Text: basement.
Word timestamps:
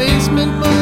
basement. 0.00 0.79